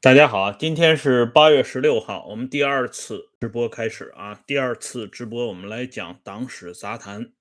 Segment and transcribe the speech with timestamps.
[0.00, 4.40] 大家好，今天是八月十六号，我们第二次直播开始啊。
[4.46, 7.32] 第二次直播，我们来讲党史杂谈。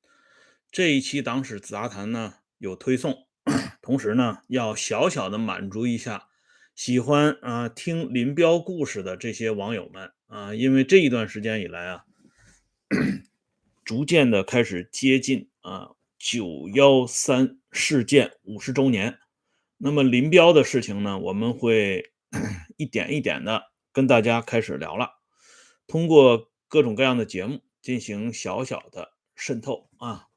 [0.72, 3.28] 这一期党史杂谈呢有推送，
[3.80, 6.30] 同时呢要小小的满足一下
[6.74, 12.06] 喜欢啊听林彪故事的这些网友们啊，因为这一段时间以来啊，
[13.86, 19.20] 逐渐的开始接近啊九幺三事件五十周年。
[19.78, 22.14] 那么林彪的事情呢，我们会。
[22.78, 25.12] 一点一点的跟大家开始聊了，
[25.88, 30.28] 通过各种各样的节目进行小小的渗透啊。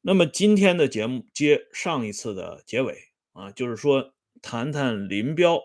[0.00, 5.60] 那么今天的节目接上一次的结尾啊，就是说谈谈林彪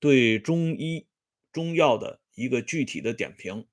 [0.00, 1.06] 对中医
[1.52, 3.66] 中药的一个具体的点评。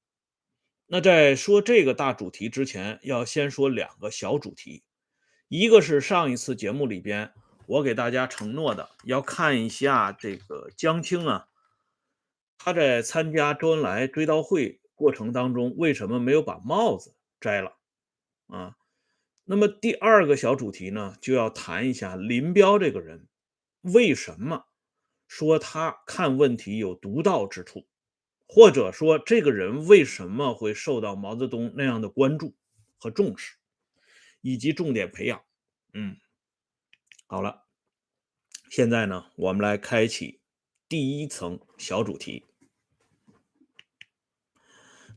[0.87, 4.83] 那在说这个大主题之前，要先说两个小主题，
[5.47, 7.31] 一个是上一次节目里边。
[7.65, 11.47] 我给大家承诺的，要看一下这个江青啊，
[12.57, 17.77] 他在参加周恩来追悼会过程当中，为什么没有把帽子摘了
[18.47, 18.75] 啊？
[19.45, 23.27] 那么第二个小主题呢，就要谈一下林彪这个人，
[23.81, 24.65] 为什么
[25.27, 27.87] 说他看问题有独到之处，
[28.47, 32.55] 或者说这个人为什么会受到毛泽东那样的关注
[32.97, 33.55] 和重视，
[34.41, 35.41] 以及重点培养，
[35.93, 36.17] 嗯。
[37.33, 37.63] 好了，
[38.69, 40.39] 现在呢，我们来开启
[40.87, 42.45] 第一层小主题。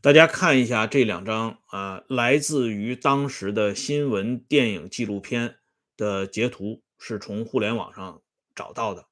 [0.00, 5.58] 大家看一下这两张啊，来自于当时的新闻、电影、纪录片
[5.94, 8.22] 的截图，是从互联网上
[8.54, 9.06] 找到的。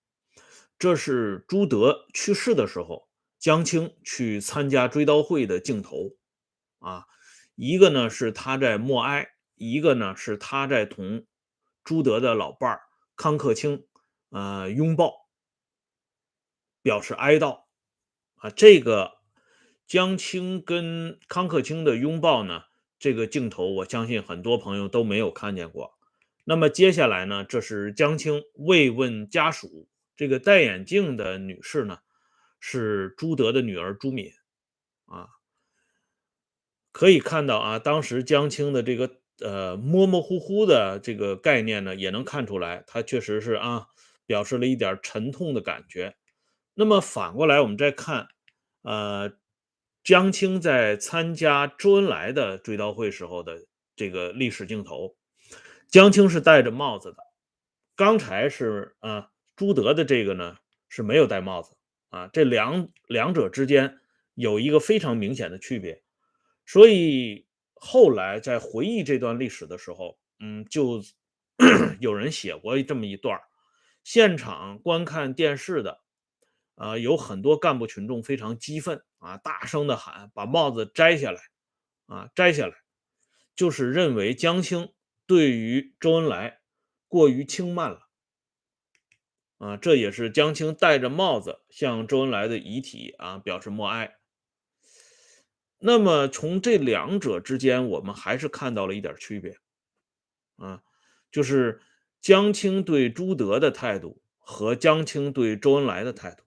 [0.79, 6.13] 这是朱德去世的时候，江青去参加追悼会的镜头
[6.79, 7.05] 啊。
[7.55, 11.27] 一个呢是他在默哀，一个呢是他在同
[11.85, 12.81] 朱德的老伴儿。
[13.17, 13.87] 康克清，
[14.31, 15.29] 呃，拥抱，
[16.83, 17.65] 表示哀悼
[18.37, 18.51] 啊。
[18.51, 19.19] 这个
[19.87, 22.65] 江青跟康克清的拥抱呢，
[22.99, 25.99] 这个镜头，我相信很多朋友都没有看见过。
[26.45, 29.89] 那么接下来呢，这是江青慰问家属。
[30.17, 31.99] 这个戴眼镜的女士呢，
[32.61, 34.33] 是朱德的女儿朱敏
[35.07, 35.29] 啊。
[36.93, 39.21] 可以看到啊，当时江青的这个。
[39.41, 43.89] 呃，模模糊糊的这个概念呢，也能看出来，他确实是啊，
[44.27, 46.15] 表示了一点沉痛的感觉。
[46.75, 48.29] 那么反过来，我们再看，
[48.83, 49.33] 呃，
[50.05, 55.17] 江青在参加周恩来的追悼会时候的这个历史镜头，
[55.89, 57.17] 江青是戴着帽子的，
[57.97, 60.57] 刚才是啊，朱德的这个呢
[60.89, 61.77] 是没有戴帽子
[62.11, 63.99] 啊，这两两者之间
[64.35, 66.05] 有一个非常明显的区别，
[66.65, 67.44] 所以。
[67.85, 71.03] 后来在回忆这段历史的时候，嗯，就
[72.01, 73.39] 有人写过这么一段
[74.03, 76.01] 现场观看电视的，
[76.77, 81.43] 啊，有很多干部群众非常激愤啊，大声的喊：“把帽子摘下来！”
[82.09, 82.75] 啊，摘下来，
[83.55, 84.95] 就是认为江青
[85.27, 86.61] 对于周恩来
[87.07, 88.09] 过于轻慢了。
[89.59, 94.17] 啊，这也是江青戴着帽子向周恩来的遗体啊表示默哀。
[95.87, 99.59] 那么从这两者之间，我们还是看到了一点区别，
[100.57, 100.83] 啊，
[101.31, 101.83] 就是
[102.23, 106.43] 江青对朱德的态度和江青对周恩来的态度。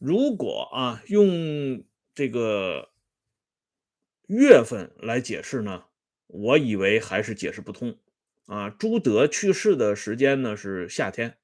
[0.00, 2.90] 如果啊用这个
[4.26, 5.84] 月份来解释呢，
[6.26, 8.00] 我以为还是解释不通
[8.46, 8.68] 啊。
[8.68, 11.38] 朱德去世的时间呢是夏天，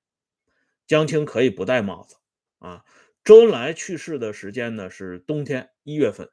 [0.88, 2.16] 江青可以不戴帽子
[2.58, 2.84] 啊。
[3.22, 6.28] 周恩来去世的时间呢是冬天一月份，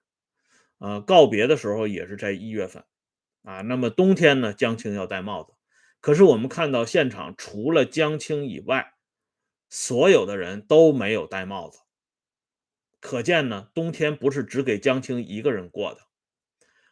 [0.80, 2.84] 呃，告别的时候也是在一月份，
[3.44, 5.54] 啊，那么冬天呢，江青要戴帽子，
[6.00, 8.94] 可是我们看到现场除了江青以外，
[9.70, 11.82] 所有的人都没有戴帽子，
[13.00, 16.02] 可见呢，冬天不是只给江青一个人过的。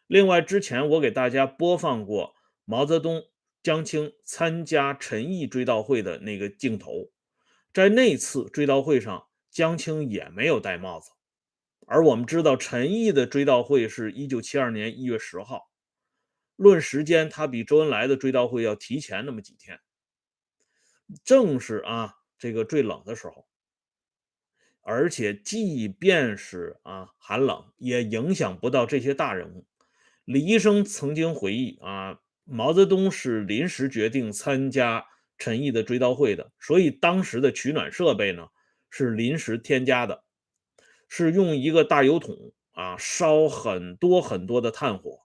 [0.06, 3.24] 另外，之前我给大家播放过毛泽东、
[3.64, 7.12] 江青参加陈毅追悼会的那个镜头，
[7.74, 9.26] 在那次追悼会上。
[9.52, 11.10] 江青也没有戴帽子，
[11.92, 15.72] 而我们知道陈毅的追悼会是一九七二年一月十号，
[16.56, 19.80] 论时间，他比周恩来的追悼会要提前那么几天，
[21.24, 23.48] 正是啊这个最冷的时候，
[24.82, 29.66] 而且即便是啊寒冷，也影响不到这些大人物。
[30.26, 35.04] 李医生曾经回忆啊，毛泽东是临时决定参加
[35.40, 38.48] 陈毅的追悼会的，所以当时的取暖设备呢。
[38.92, 40.24] 是临时添加的，
[41.10, 45.20] 是用一个大油桶啊，烧很多很多的炭火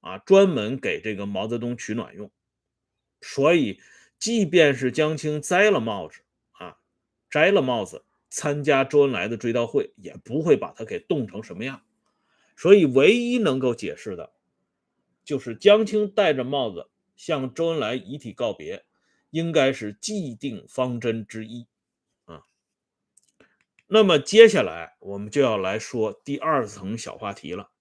[0.00, 2.30] 啊，专门给这个毛泽东取暖用。
[3.20, 3.80] 所以，
[4.18, 6.22] 即便是江青摘了帽子
[6.52, 6.78] 啊，
[7.28, 11.82] 摘了帽子参加周恩来的追悼会，也不会把他给冻成什么样。
[12.56, 14.32] 所以，唯一能够解释的，
[15.24, 18.84] 就是江青戴着帽子向周恩来遗体告别，
[19.30, 21.66] 应该是既定方针之一。
[23.92, 27.72] 那么，接下来我们就要来说第二层小话题了。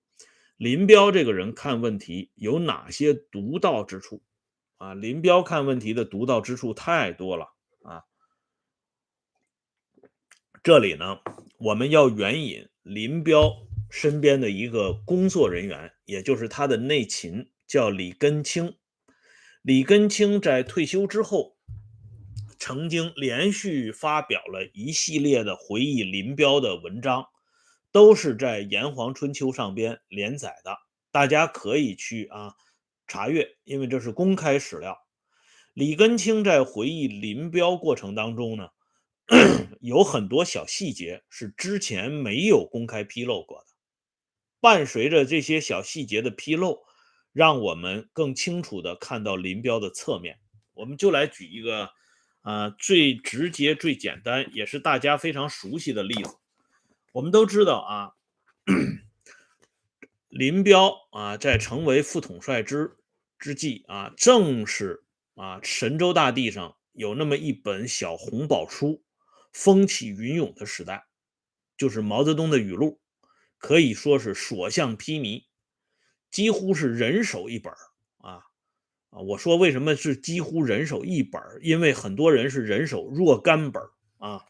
[0.58, 4.24] 林彪这个人看问题有哪些独到之处
[4.78, 4.96] 啊？
[4.96, 7.54] 林彪看问题的独到之处太多了
[7.84, 8.06] 啊！
[10.64, 11.20] 这里呢，
[11.60, 18.76] 我们要援引林彪身边的一个工作人员，也就是他的内勤，叫李根清。
[19.62, 21.59] 李根清在退休之后，
[22.60, 27.26] 曾经连续发表了一系列的回忆林彪的文章。
[27.92, 30.78] 都是在《炎黄春秋》上边连载的，
[31.12, 32.54] 大家可以去啊
[33.08, 34.96] 查阅，因为这是公开史料。
[35.74, 38.70] 李根清在回忆林彪过程当中呢，
[39.82, 43.66] 有很多小细节是之前没有公开披露过的。
[44.60, 46.84] 伴随着这些小细节的披露，
[47.34, 50.38] 让我们更清楚的看到林彪的侧面。
[50.74, 51.90] 我们就来举一个
[52.50, 56.36] 啊最直接、最简单，也是大家非常熟悉的例子。
[57.12, 58.16] 我们都知道啊，
[60.30, 62.98] 林彪啊，在成为副统帅之
[63.38, 65.04] 之际啊，正是
[65.36, 69.04] 啊神州大地上有那么一本小红宝书，
[69.54, 71.06] 风起云涌的时代，
[71.78, 73.00] 就是毛泽东的语录，
[73.60, 75.46] 可以说是所向披靡，
[76.32, 77.72] 几乎是人手一本
[79.10, 79.20] 啊！
[79.20, 83.82] 我说为什么是几乎人手一本因为很多人是人手若干本
[84.18, 84.46] 啊。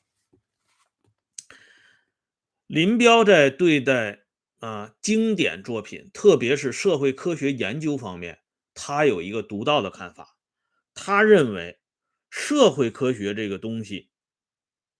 [2.67, 4.25] 林彪在对待
[4.59, 8.39] 啊经典作品，特别是社会科学研究方面，
[8.73, 10.37] 他有一个独到的看法。
[10.93, 11.79] 他认为，
[12.29, 14.09] 社会科学这个东西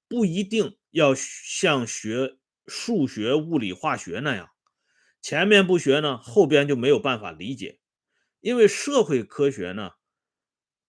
[0.08, 4.50] 不一定要像学数学、物理、化学那样，
[5.22, 7.79] 前面不学呢，后边就没有办法理解。
[8.42, 9.92] 因为社会科学呢，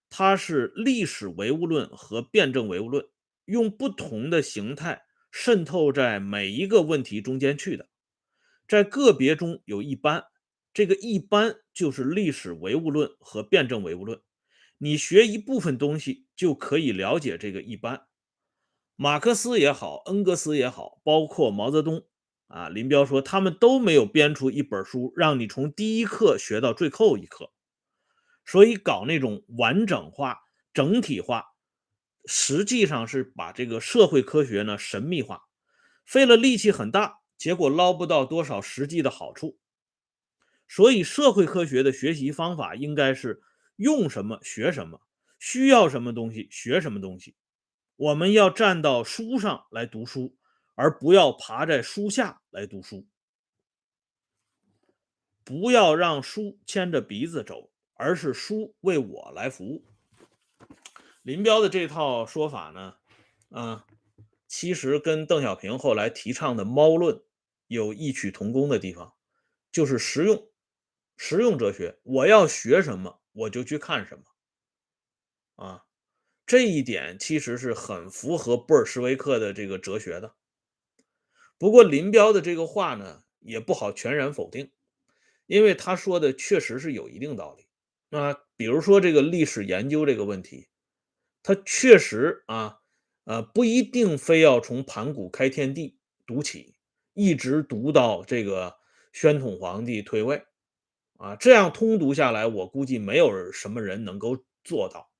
[0.09, 3.07] 它是历史唯物论和辩证唯物论，
[3.45, 5.03] 用不同的形态。
[5.33, 7.89] 渗透在每一个问题中间去的，
[8.67, 10.25] 在个别中有一般，
[10.75, 14.21] 这个一般就是历史唯物论和辩证唯物论。
[14.79, 18.09] 你学一部分东西就可以了解这个一般。
[18.97, 22.09] 马克思也好，恩格斯也好，包括毛泽东
[22.51, 27.53] 啊，林彪说他们都没有编出一本书让你从第一课学到最后一课，
[28.45, 30.41] 所以搞那种完整化、
[30.75, 31.47] 整体化。
[32.27, 35.45] 实际上是把这个社会科学呢神秘化，
[36.05, 39.59] 费了力气很大，结果捞不到多少实际的好处。
[40.69, 43.41] 所以社会科学的学习方法应该是
[43.77, 45.01] 用什么学什么，
[45.39, 47.37] 需要什么东西学什么东西。
[47.97, 50.37] 我们要站到书上来读书，
[50.81, 53.07] 而不要爬在书下来读书。
[55.45, 59.85] 不要让书牵着鼻子走，而是书为我来服务。
[61.21, 62.97] 林彪的这套说法呢，
[63.51, 63.85] 啊，
[64.49, 67.23] 其实跟邓小平后来提倡的“猫论”
[67.69, 69.13] 有异曲同工的地方，
[69.71, 70.51] 就是实用、
[71.19, 72.01] 实用哲学。
[72.05, 75.85] 我要学什么，我就去看什么，啊，
[76.47, 80.37] 这一点其实是很符合布尔什维克的这个哲学的。
[81.61, 84.71] 不过林彪的这个话呢，也不好全然否定，
[85.47, 87.67] 因为他说的确实是有一定道理。
[88.17, 90.69] 啊，比如说这个历史研究这个问题。
[91.43, 92.79] 他确实啊，
[93.25, 96.75] 呃，不一定非要从盘古开天地读起，
[97.15, 98.77] 一直读到这个
[99.13, 100.43] 宣统皇帝退位，
[101.17, 105.11] 啊，这样通读下来，我估计没有什么人能够做到。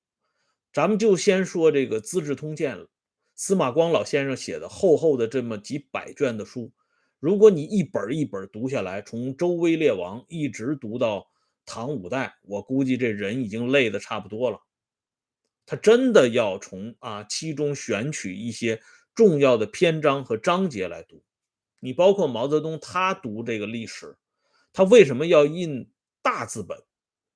[0.73, 2.87] 咱们就先说这个《资治通鉴》了，
[3.43, 6.71] 司马光老先生写的厚厚的这么几百卷的书，
[7.19, 11.25] 如果你一本一本读下来，从周威烈王一直读到
[11.65, 14.61] 唐五代，我估计这人已经累得差不多了。
[15.65, 18.79] 他真的要从啊其中选取一些
[19.15, 21.23] 重要的篇章和章节来读。
[21.79, 24.15] 你包括毛泽东，他读这个历史，
[24.71, 25.89] 他为什么要印
[26.21, 26.77] 大字本？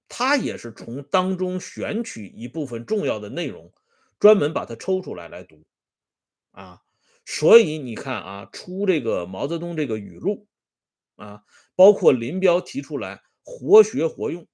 [0.07, 3.73] 他也是从当中选取一部分重要的内容，
[4.19, 5.63] 专门把它抽出来来读。
[6.55, 6.81] 啊，
[7.25, 10.47] 所以你看啊，出这个毛泽东这个语录
[11.15, 11.43] 啊，
[11.75, 14.47] 包括林彪提出来活学活用，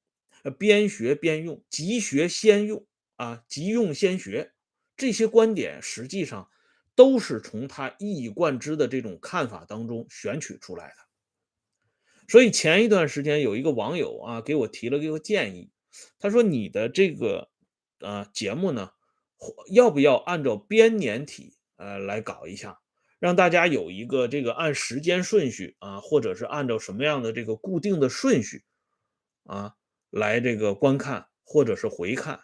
[0.60, 2.86] 边学边用，即学先用。
[3.18, 4.52] 啊，急用先学，
[4.98, 6.50] 这些观点实际上
[6.96, 10.96] 都是从他一以贯之的这种看法当中选取出来的。
[12.28, 15.70] 所以前一段时间有一个网友啊给我提了一个建议，
[16.18, 17.52] 他说你的这个
[18.00, 18.90] 呃节目呢，
[19.72, 22.78] 要不要按照编年体呃来搞一下，
[23.20, 28.64] 让大家有一个这个按时间顺序啊，或者是按照什么样的这个固定的顺序
[29.46, 29.74] 啊
[30.12, 32.42] 来这个观看或者是回看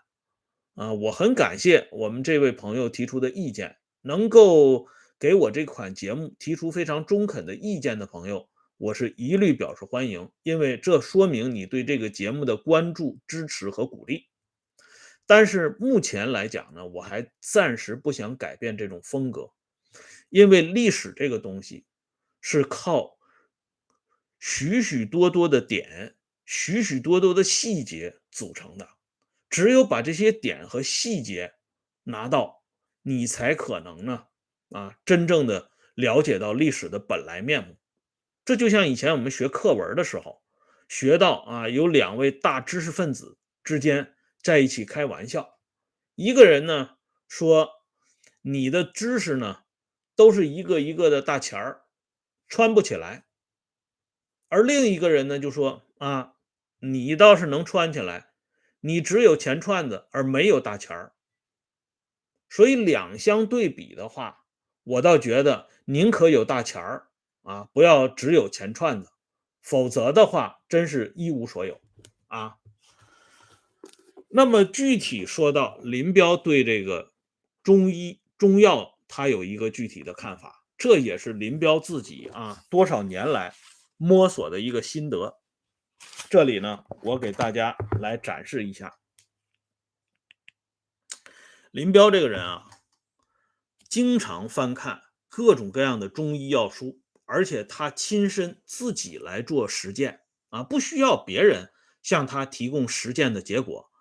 [0.74, 0.94] 啊。
[0.94, 4.88] 我很感谢我们这位朋友提出的意见，能够
[5.20, 8.50] 给我这款节目提出非常中肯的意见的朋友。
[8.80, 14.28] 我是一律表示欢迎，因为这说明你对这个节目的关注、支持和鼓励。
[15.28, 19.52] 但是目前来讲呢，我还暂时不想改变这种风格，
[20.30, 21.86] 因为历史这个东西
[22.42, 23.20] 是靠
[24.40, 26.16] 许许多多的点、
[26.46, 28.88] 许许多多的细节组成的。
[29.50, 31.54] 只有把这些点和细节
[32.04, 32.64] 拿到，
[33.02, 34.28] 你才可能呢
[34.70, 37.78] 啊，真正的了解到历史的本来面目。
[38.46, 40.42] 这就像以前我们学课文的时候，
[40.88, 45.60] 学到啊，有两位大知识分子之间在一起开玩笑，
[46.16, 47.70] 一个人呢说
[48.42, 49.64] 你的知识呢
[50.16, 51.86] 都是一个一个的大钱儿，
[52.48, 53.26] 穿不起来，
[54.50, 56.36] 而另一个人呢就说啊，
[56.80, 58.30] 你倒是能穿起来，
[58.80, 61.14] 你只有钱串子而没有大钱儿，
[62.50, 64.46] 所以两相对比的话，
[64.84, 67.08] 我倒觉得宁可有大钱儿。
[67.44, 69.10] 啊，不要只有钱串子，
[69.62, 71.80] 否则的话，真是一无所有
[72.28, 72.58] 啊。
[74.28, 77.14] 那么具体说到林彪对这个
[77.64, 83.54] 中医中药，他有一个具体的看法，这也是林彪自己啊多少年来
[83.98, 85.40] 摸索的一个心得。
[86.30, 88.98] 这里呢，我给大家来展示一下，
[91.72, 92.70] 林彪这个人啊，
[93.90, 97.02] 经常翻看各种各样的中医药书。
[97.30, 103.92] 而且他亲身自己来做实践啊，不需要别人向他提供实践的结果。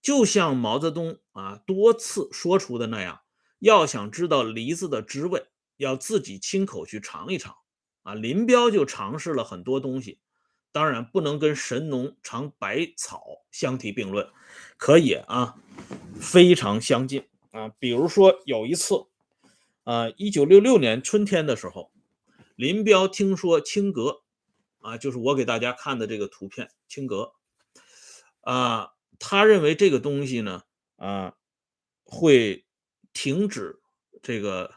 [0.00, 3.20] 就像毛泽东啊多次说出的那样，
[3.58, 7.56] 要想知道梨子的滋味，要自己亲口去尝一尝
[8.02, 8.14] 啊。
[8.14, 10.20] 林彪就尝试了很多东西，
[10.72, 14.28] 当然不能跟神农尝百草相提并论，
[14.76, 15.56] 可以啊，
[16.20, 17.68] 非常相近啊。
[17.78, 19.06] 比如说有一次
[19.84, 21.90] 啊，一九六六年春天的时候。
[22.56, 24.22] 林彪听说青格，
[24.78, 27.34] 啊，就是我给大家看的这个图片，青格，
[28.40, 30.62] 啊，他认为这个东西呢，
[30.96, 31.34] 啊，
[32.04, 32.66] 会
[33.12, 33.80] 停止
[34.22, 34.74] 这个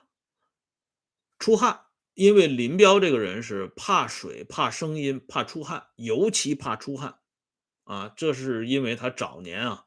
[1.37, 7.19] 出汗，因为林彪这个人是怕水、怕声音、怕出汗，尤其怕出汗，
[7.83, 9.85] 啊，这是因为他早年啊，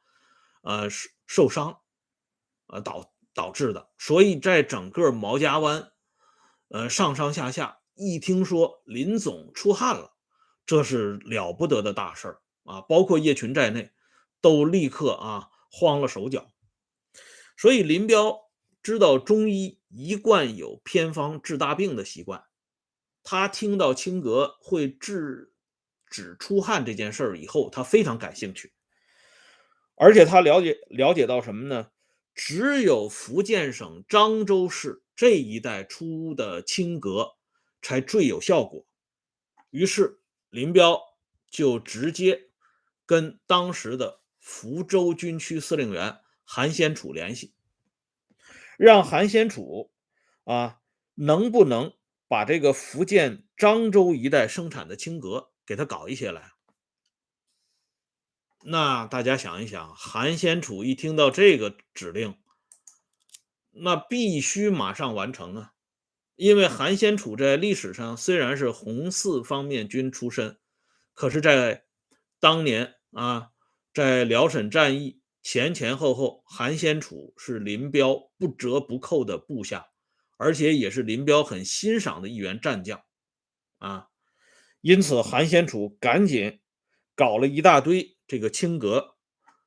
[0.61, 0.89] 呃，
[1.25, 1.79] 受伤，
[2.67, 5.91] 呃，导导致的，所以在整个毛家湾，
[6.69, 7.79] 呃，上上下下。
[7.95, 10.15] 一听说林总出汗了，
[10.65, 12.81] 这是了不得的大事儿啊！
[12.81, 13.91] 包括叶群在内，
[14.43, 16.51] 都立刻啊慌了手脚。
[17.57, 18.51] 所以林彪
[18.83, 22.43] 知道中医一贯有偏方治大病的习惯，
[23.23, 25.53] 他听到青格会治
[26.05, 28.71] 止出汗这件事儿以后，他非常感兴趣，
[29.95, 31.89] 而且他了解了解到什么呢？
[32.35, 37.37] 只有福建省漳州市这一带出的青格。
[37.85, 38.85] 才最有效果。
[39.69, 41.01] 于是林彪
[41.51, 42.49] 就直接
[43.05, 47.53] 跟当时的福州军区司令员韩先楚联系，
[48.77, 49.93] 让韩先楚
[50.43, 50.81] 啊，
[51.15, 51.93] 能不能
[52.27, 56.51] 把这个福建漳州一带生产的青革给他搞一些来？
[58.65, 62.37] 那大家想一想，韩先楚一听到这个指令，
[63.71, 65.73] 那必须马上完成啊！
[66.35, 70.59] 因为韩先楚在历史上虽然是红四方面军出身，
[71.13, 71.85] 可是，在
[72.41, 73.52] 当年啊，
[73.93, 79.87] 在辽沈战役前前后后，韩先楚是林彪不折不扣的部下，
[80.37, 83.03] 而且也是林彪很欣赏的一员战将
[83.77, 84.09] 啊。
[84.81, 86.59] 因此，韩先楚赶紧
[87.15, 89.15] 搞了一大堆这个青格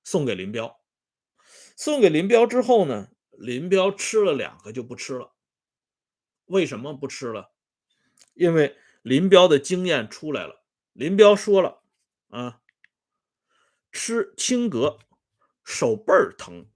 [0.02, 0.80] 送给林彪。
[1.76, 5.34] 送给林彪之后呢，林彪吃了两个就不吃了。
[6.46, 7.52] 为什么不吃了？
[8.34, 10.64] 因为林彪的经验出来了。
[10.92, 11.82] 林彪说了
[12.28, 12.60] 啊，
[13.96, 14.98] 吃青格
[15.64, 16.66] 手背儿疼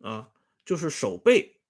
[0.00, 0.30] 啊，
[0.64, 1.60] 就是手背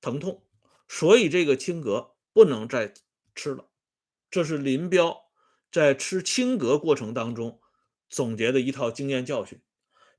[0.00, 0.46] 疼痛，
[0.86, 2.94] 所以这个青格不能再
[3.34, 3.68] 吃了。
[4.30, 5.32] 这是林彪
[5.72, 7.60] 在吃青格过程当中
[8.08, 9.60] 总结的一套经验教训。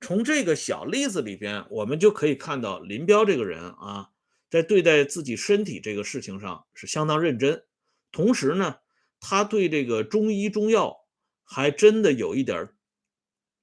[0.02, 4.12] 从这个小例子里边，我们就可以看到林彪这个人啊。
[4.50, 7.66] 在对待自己身体这个事情上是相当认真，
[8.12, 8.80] 同时呢，
[9.22, 11.05] 他对这个中医中药
[11.46, 12.70] 还真的有一点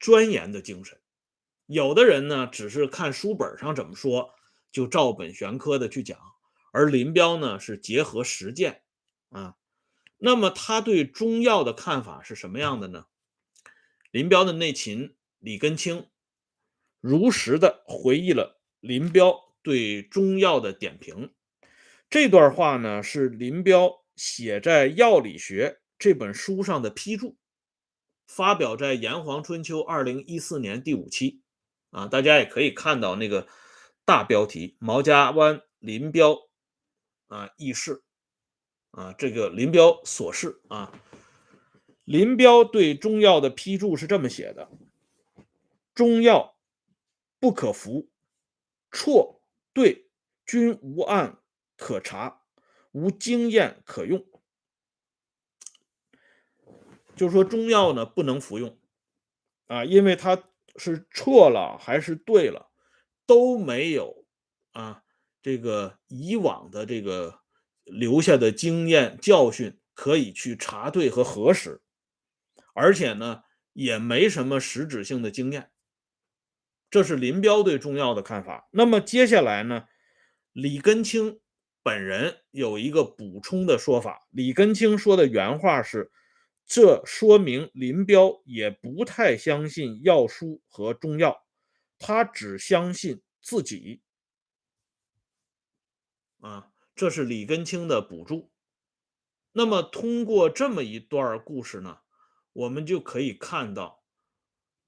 [0.01, 0.99] 钻研的精神。
[1.67, 4.35] 有的人呢，只是看书本上怎么说，
[4.71, 6.19] 就照本宣科的去讲，
[6.73, 8.83] 而林彪呢是结合实践
[9.29, 9.57] 啊。
[10.19, 13.07] 那么他对中药的看法是什么样的呢？
[14.11, 16.09] 林彪的内勤李根清
[17.01, 21.33] 如实的回忆了林彪对中药的点评。
[22.11, 27.39] 这段话呢是林彪写在《药理学》这本书上的批注，
[28.35, 31.43] 发表在《炎黄春秋》二零一四年第五期。
[31.91, 33.47] 啊，大家也可以看到那个
[34.07, 36.49] 大标题：毛家湾林彪
[37.27, 38.03] 啊轶事
[38.93, 40.91] 啊，这个林彪所事啊。
[42.05, 44.71] 林彪对中药的批注是这么写的：
[45.95, 46.57] 中药
[47.39, 48.09] 不可服，
[48.91, 49.43] 错
[49.75, 50.09] 对
[50.47, 51.39] 均无案
[51.77, 52.41] 可查，
[52.93, 54.25] 无经验可用。
[57.17, 58.79] 就是说中药呢不能服用
[59.67, 60.43] 啊，因为它
[60.77, 62.71] 是错了还是对了
[63.27, 64.25] 都没有
[64.73, 65.03] 啊，
[65.43, 67.41] 这个以往的这个
[67.85, 71.83] 留下的经验教训可以去查对和核实。
[72.75, 73.43] 而且呢，
[73.75, 75.71] 也没什么实质性的经验，
[76.91, 78.67] 这是林彪对中药的看法。
[78.71, 79.85] 那么接下来呢，
[80.53, 81.41] 李根清
[81.83, 84.27] 本人有一个补充的说法。
[84.31, 86.11] 李根清说的原话是
[86.75, 91.45] ：“这说明林彪也不太相信药书和中药，
[91.99, 94.01] 他只相信自己。”
[96.41, 98.51] 啊，这是李根清的补注。
[99.53, 101.99] 那么通过这么一段故事呢？
[102.55, 104.03] 我们就可以看到，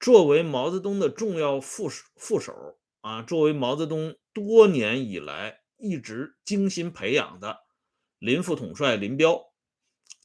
[0.00, 7.58] 作为毛泽东的重要副副手啊，作为毛泽东多年以来一直精心培养的
[8.18, 9.52] 林副统帅林彪，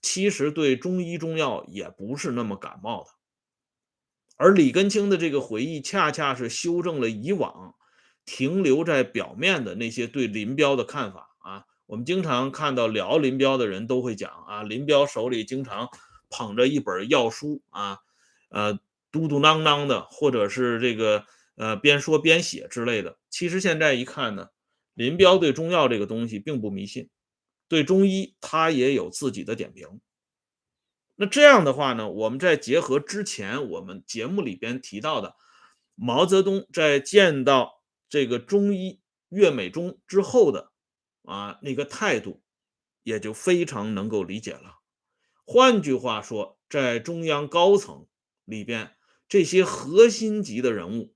[0.01, 3.10] 其实对中医中药也不是那么感冒的。
[4.38, 7.75] 而李根清的这个回忆，恰恰是修正了以往
[8.25, 11.66] 停留在表面的那些对林彪的看法啊。
[11.85, 15.90] 我们经常看到聊林彪的人都会讲啊，林彪手里经常。
[16.31, 17.98] 捧着一本药书啊，
[18.50, 18.79] 呃，
[19.12, 23.18] 嘟嘟囔囔的，或者是这个呃边说边写之类的。
[23.31, 24.50] 其实现在一看呢，
[24.94, 27.09] 林彪对中药这个东西并不迷信，
[27.70, 30.01] 对中医他也有自己的点评。
[31.16, 35.36] 那这样的话呢，我们再结合之前我们节目里边提到的
[35.96, 40.72] 毛泽东在见到这个中医岳美中之后的
[41.24, 42.42] 啊那个态度，
[43.03, 44.79] 也就非常能够理解了。
[45.46, 48.08] 换句话说，在中央高层
[48.46, 48.96] 里边，
[49.27, 51.14] 这些核心级的人物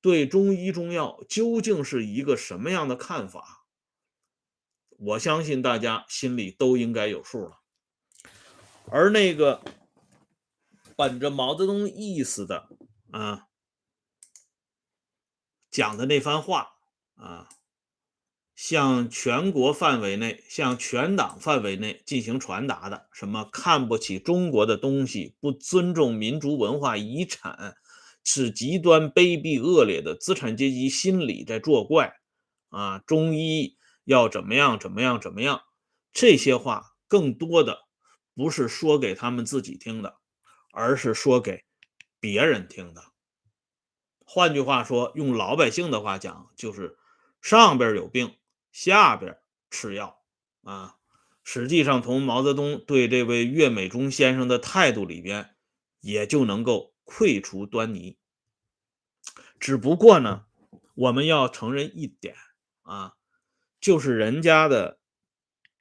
[0.00, 3.63] 对中医中药究竟是一个什么样的看法？
[5.04, 7.60] 我相信大家心里都应该有数了。
[8.90, 9.62] 而那个
[10.96, 12.68] 本着毛泽东意思的
[13.10, 13.46] 啊
[15.70, 16.76] 讲的那番话
[17.16, 17.48] 啊。
[18.56, 27.76] 向全国范围内、向全党范围内进行传达的，什么看不起中国的东西、不尊重民族文化遗产、
[28.22, 32.14] 是极端卑鄙恶劣的资产阶级心理在作怪
[32.68, 33.00] 啊！
[33.00, 35.62] 中医要怎么样、怎么样、怎么样？
[36.12, 37.86] 这些话更多的
[38.34, 40.18] 不是说给他们自己听的，
[40.72, 41.64] 而是说给
[42.20, 43.02] 别人听的。
[44.24, 46.98] 换句话说，用老百姓的话讲，就是
[47.40, 48.36] 上边有病。
[48.72, 49.38] 下边
[49.70, 50.20] 吃药
[50.62, 50.96] 啊，
[51.44, 55.54] 实际上从毛泽东对这位岳美中先生的态度里边，
[56.00, 58.18] 也就能够窥出端倪。
[59.60, 60.46] 只不过呢，
[60.96, 62.34] 我们要承认一点
[62.82, 63.14] 啊，
[63.84, 64.98] 就是人家的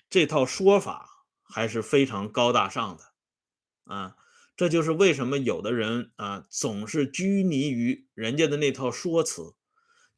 [0.10, 3.14] 这套说法还是非常高大上的
[3.86, 4.18] 啊。
[4.58, 9.56] 这就是为什么有的人啊总是拘泥于人家的那套说辞，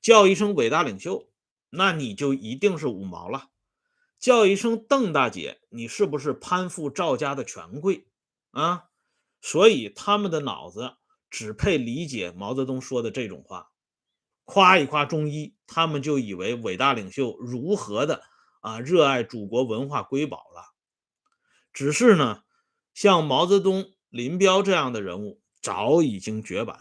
[0.01, 1.29] 叫一声伟大领袖。
[1.69, 3.51] 那你就一定是五毛了，
[4.17, 8.07] 叫一声邓大姐，你是不是攀附赵家的权贵
[8.49, 8.85] 啊？
[9.41, 10.95] 所以他们的脑子
[11.29, 13.69] 只配理解毛泽东说的这种话，
[14.45, 18.23] 夸一夸中医，他们就以为伟大领袖如何的
[18.61, 20.73] 啊热爱祖国文化瑰宝了。
[21.73, 22.43] 只是呢，
[22.93, 26.79] 像毛泽东、林彪这样的人物早已经绝版，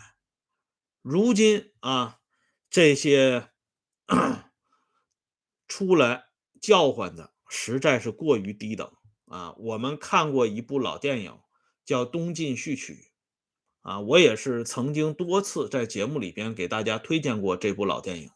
[1.03, 2.21] 如今啊
[2.71, 3.51] 这些。
[5.67, 6.27] 出来
[6.61, 8.93] 叫唤的实在是过于低等
[9.25, 9.55] 啊！
[9.55, 11.41] 我们看过一部老电影
[11.87, 12.93] 叫《东晋序曲》
[13.85, 18.31] 啊，我也是曾经多次在节目里边给大家推荐过这部老电影。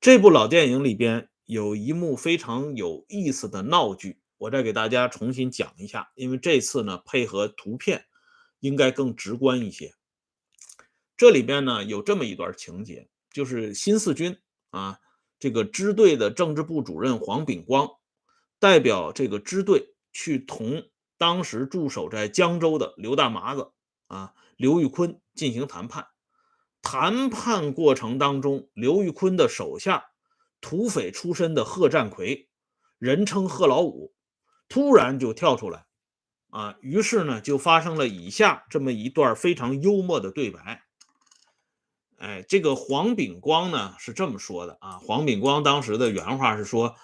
[0.00, 8.06] 这部老电影里边有一幕非常有意思的闹剧，我再给大家重新讲一下，因为这次呢配合图片
[8.58, 9.94] 应该更直观一些。
[11.16, 14.36] 这里边呢有这么一段情节，就是新四军
[14.70, 14.98] 啊。
[15.38, 17.88] 这个支队的政治部主任黄秉光
[18.58, 20.82] 代表这个支队去同
[21.16, 23.70] 当时驻守在江州的刘大麻子
[24.06, 26.06] 啊刘玉坤进行谈判。
[26.82, 30.04] 谈判过程当中，刘玉坤的手下
[30.60, 32.48] 土匪出身的贺占奎，
[32.98, 34.12] 人称贺老五，
[34.68, 35.86] 突然就跳出来，
[36.50, 40.82] 啊，于是呢就发生了以下这么一段非常幽默的对白。
[42.18, 46.94] 哎，这个黄炳光呢是这么说的啊，黄炳光当时的原话是说，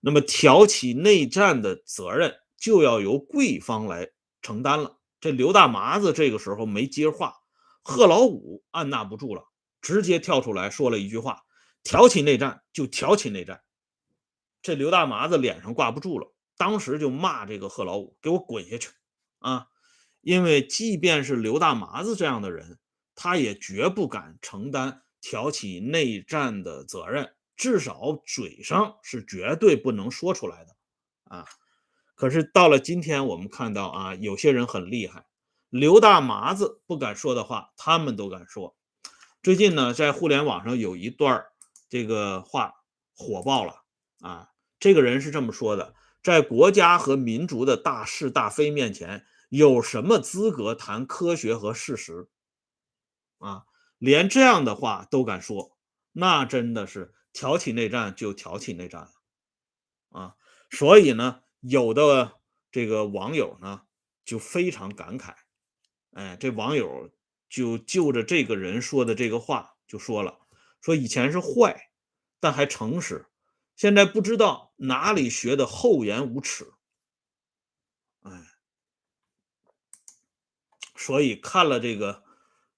[0.00, 4.10] 那么挑起内战的责任就要由贵方来
[4.42, 4.98] 承担了。
[5.24, 7.36] 这刘大麻子这个时候没接话。
[7.82, 9.42] 贺老五按捺不住了，
[9.80, 11.40] 直接跳出来说了一句话
[11.82, 13.62] ：“挑起内战就挑起内战。”
[14.60, 18.90] 这刘大麻子脸上挂不住了，当时就骂这个贺老五：“给我滚下去！”
[19.40, 19.68] 啊，
[20.20, 22.78] 因为即便是刘大麻子这样的人，
[23.14, 30.76] 他也绝不敢承担挑起内战的责任，至少嘴上是绝对不能说出来的
[31.34, 31.46] 啊。
[32.14, 35.26] 可是到了今天，我们看到啊，有些人很厉害。
[35.68, 38.76] 刘大麻子不敢说的话，他们都敢说。
[39.42, 41.44] 最近呢，在互联网上有一段
[41.88, 42.74] 这个话
[43.14, 43.82] 火爆了
[44.20, 44.50] 啊。
[44.78, 52.28] 这个人是这么说的：在国家和民族的大是大非面前，有什么资格谈科学和事实？
[53.38, 53.64] 啊，
[53.98, 55.76] 连这样的话都敢说，
[56.12, 59.10] 那真的是挑起内战就挑起内战了
[60.10, 60.34] 啊。
[60.70, 63.82] 所以呢，有的这个网友呢
[64.24, 65.34] 就非常感慨。
[66.12, 67.10] 哎，这网友
[67.48, 70.40] 就就着这个人说的这个话就说了，
[70.80, 71.90] 说以前是坏，
[72.38, 73.26] 但还诚实，
[73.74, 76.72] 现在不知道哪里学的厚颜无耻。
[78.20, 78.30] 哎，
[80.94, 82.22] 所以看了这个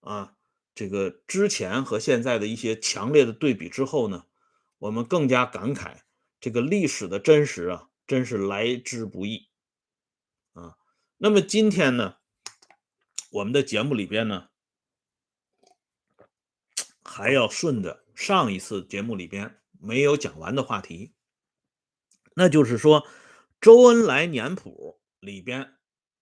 [0.00, 0.36] 啊，
[0.74, 4.26] 这个之前和现在的一些强烈的对比之后呢，
[4.78, 6.02] 我们更加感慨
[6.40, 9.48] 这个历史的真实啊，真是来之不易
[10.52, 10.76] 啊。
[11.18, 12.16] 那么今天呢？
[13.30, 14.48] 我们的节目里边呢，
[17.02, 21.12] 还要顺着上一次节目里边没有讲完的话题，
[22.34, 23.02] 那就是说，
[23.60, 25.74] 《周恩来年谱》里边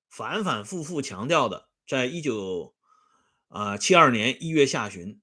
[0.09, 2.75] 反反复复强调的，在一九
[3.49, 5.21] 啊七二年一月下旬，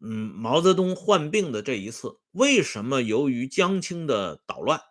[0.00, 4.82] 嗯，毛泽东患病的这一次，为什么由于江青的捣乱，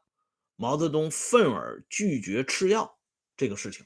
[0.55, 2.99] 毛泽东愤而拒绝吃药
[3.35, 3.85] 这个事情？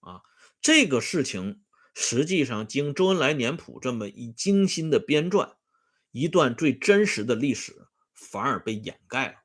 [0.00, 0.22] 啊
[0.60, 5.54] 这个事情实际上经周恩来年谱这么一精心的编撰，
[6.10, 9.38] 一段最真实的历史反而被掩盖了。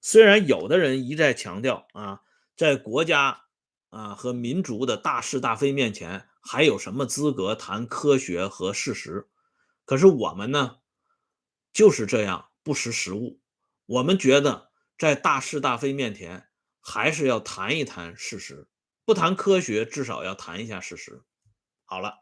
[0.00, 2.22] 虽然有的人一再强调啊，
[2.56, 3.44] 在国家
[3.90, 9.28] 啊和民族的大是大非面前，还有什么资格谈科学和事实？
[9.84, 10.78] 可是我们呢，
[11.72, 13.40] 就是这样不识时务。
[13.86, 14.67] 我们觉得
[14.98, 16.48] 在大是大非面前，
[16.80, 18.66] 还是要谈一谈事实。
[19.04, 21.22] 不谈科学，至少要谈一下事实。
[21.84, 22.18] 好了，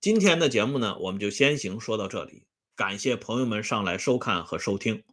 [0.00, 2.46] 今天的节目呢，我们就先行说到这里。
[2.74, 5.04] 感谢朋友们上来收看和收听，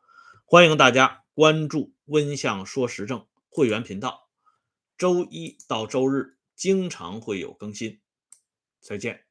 [0.45, 4.29] 欢迎大家关注“温相说时政”会员频道，
[4.97, 7.99] 周一到周日经常会有更新。
[8.79, 9.28] 再见。